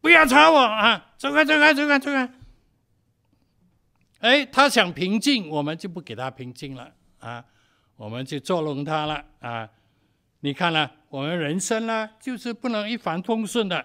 [0.00, 1.12] 不要吵我啊！
[1.18, 2.32] 走开，走开，走开，走开。
[4.20, 7.44] 哎，他想平静，我们就不给他平静了啊！
[7.96, 9.68] 我们就捉弄他了啊！
[10.38, 13.84] 你看了，我们人生呢，就是不能一帆风顺的。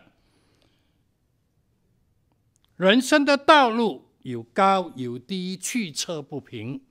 [2.81, 6.81] 人生的道路有高有低，曲折不平。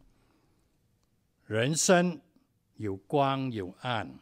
[1.46, 2.20] 人生
[2.76, 4.20] 有光有暗，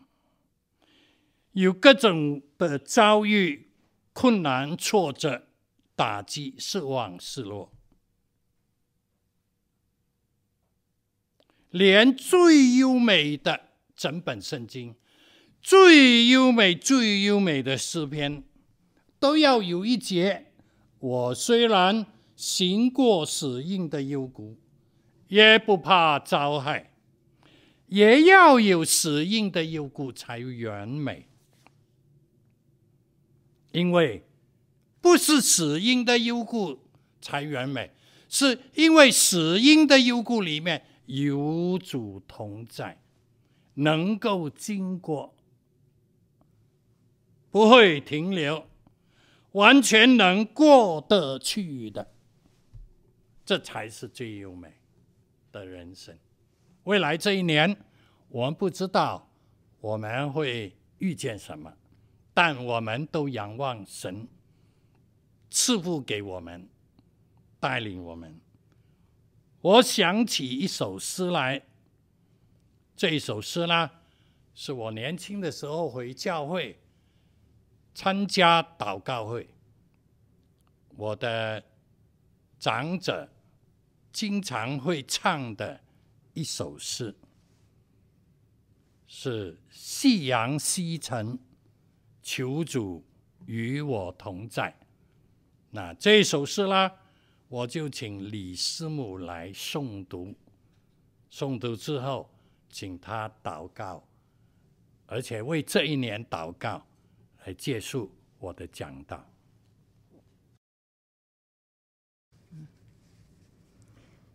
[1.53, 3.69] 有各种的遭遇、
[4.15, 5.47] 困难、挫折、
[5.95, 7.71] 打击、失望、失落。
[11.69, 14.97] 连最优美的整本圣经，
[15.61, 18.43] 最优美、最优美的诗篇，
[19.19, 20.47] 都要有一节。
[21.01, 24.57] 我虽然行过死荫的幽谷，
[25.29, 26.93] 也不怕遭害，
[27.87, 31.29] 也要有死荫的幽谷才完美。
[33.73, 34.25] 因为
[35.01, 36.81] 不是死荫的幽谷
[37.21, 37.93] 才完美，
[38.29, 43.01] 是因为死荫的幽谷里面有主同在，
[43.75, 45.35] 能够经过，
[47.51, 48.67] 不会停留。
[49.59, 52.13] 完全能过得去的，
[53.45, 54.73] 这才是最优美
[55.51, 56.17] 的人生。
[56.85, 57.77] 未来这一年，
[58.29, 59.29] 我们不知道
[59.81, 61.77] 我们会遇见什么，
[62.33, 64.29] 但我们都仰望神
[65.51, 66.69] 赐福给我们，
[67.59, 68.41] 带领我们。
[69.61, 71.61] 我想起一首诗来。
[72.95, 73.91] 这一首诗呢，
[74.55, 76.79] 是我年轻的时候回教会
[77.99, 79.49] 参加祷告会，
[80.91, 81.61] 我的
[82.61, 83.29] 长者
[84.13, 85.81] 经常会唱的
[86.33, 87.13] 一首诗，
[89.09, 91.37] 是“夕阳西沉，
[92.23, 93.05] 求主
[93.47, 94.73] 与我同在”。
[95.73, 96.93] 那这首诗呢，
[97.49, 100.37] 我就请李师母来诵读，
[101.29, 102.31] 诵读之后，
[102.71, 104.07] 请他祷告，
[105.07, 106.87] 而且为这一年祷告，
[107.45, 109.27] 来结束我的讲道。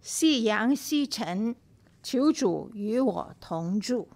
[0.02, 1.56] 夕阳西沉，
[2.02, 4.10] 求主与我同住。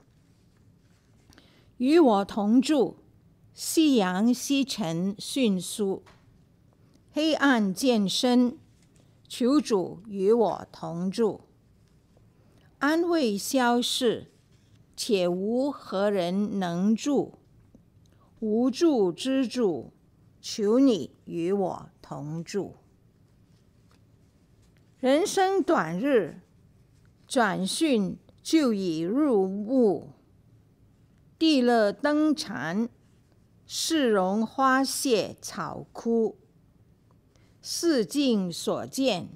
[1.77, 2.97] 与我同住，
[3.53, 6.03] 夕阳西沉迅速，
[7.11, 8.57] 黑暗渐深，
[9.29, 11.41] 求主与我同住。
[12.79, 14.31] 安慰消逝，
[14.95, 17.39] 且无何人能助。
[18.39, 19.91] 无助之主，
[20.39, 22.75] 求你与我同住。
[24.99, 26.41] 人生短日，
[27.27, 30.13] 转瞬就已入暮。
[31.39, 32.89] 地热灯残，
[33.65, 36.38] 市容花谢草枯。
[37.61, 39.29] 四境所见。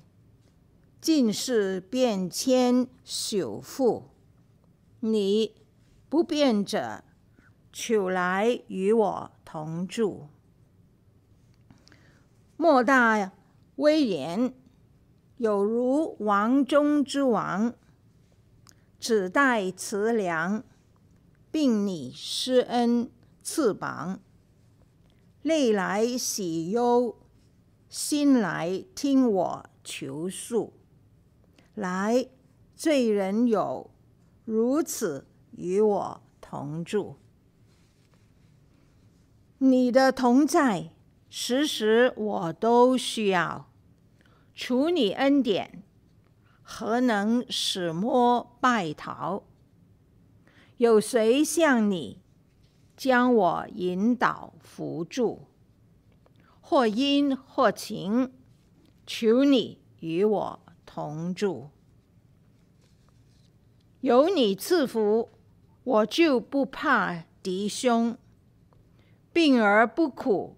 [1.01, 4.11] 尽是变迁朽复，
[4.99, 5.55] 你
[6.09, 7.03] 不变者，
[7.73, 10.27] 求来与我同住。
[12.57, 13.31] 莫大
[13.77, 14.53] 威严，
[15.37, 17.73] 有如王中之王，
[18.99, 20.63] 只待慈良，
[21.49, 23.09] 并你施恩
[23.41, 24.19] 赐榜。
[25.41, 27.17] 泪来喜忧，
[27.89, 30.73] 心来听我求诉。
[31.73, 32.27] 来，
[32.75, 33.89] 罪人有
[34.45, 37.17] 如此与我同住，
[39.63, 40.89] 你的同在，
[41.29, 43.69] 时时我都需要。
[44.55, 45.83] 除你恩典，
[46.63, 49.43] 何能使魔败逃？
[50.77, 52.23] 有谁像你
[52.97, 55.43] 将我引导扶助？
[56.59, 58.33] 或阴或晴，
[59.05, 61.69] 求你与我同住，
[63.99, 65.29] 有你赐福，
[65.83, 68.17] 我就不怕敌凶。
[69.33, 70.57] 病而不苦，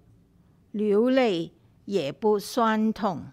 [0.71, 1.53] 流泪
[1.86, 3.26] 也不酸痛。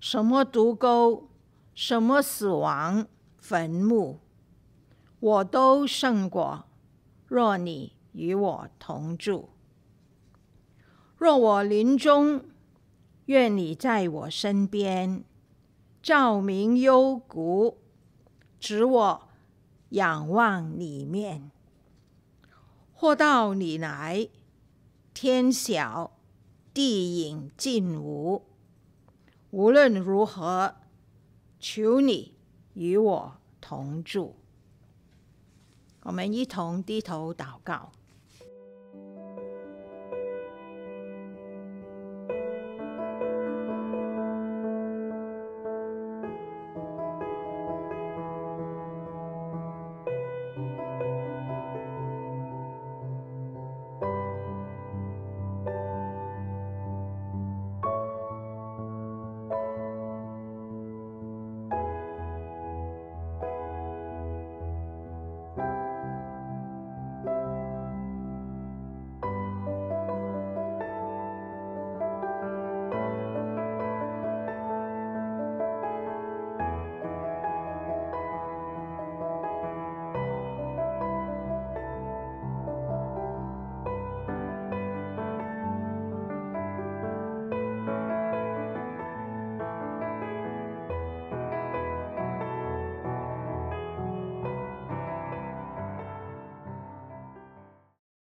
[0.00, 1.28] 什么毒沟，
[1.74, 3.06] 什么死亡
[3.38, 4.20] 坟墓，
[5.20, 6.64] 我都胜过。
[7.26, 9.48] 若你与我同住，
[11.16, 12.44] 若我临终，
[13.26, 15.24] 愿你在我身边。
[16.00, 17.78] 照明幽谷，
[18.60, 19.28] 指我
[19.90, 21.50] 仰望里面。
[23.00, 24.28] 或到你来，
[25.14, 26.18] 天晓
[26.74, 28.44] 地隐尽无。
[29.50, 30.74] 无论如何，
[31.60, 32.34] 求你
[32.74, 34.34] 与我同住。
[36.02, 37.92] 我们一同低头祷告。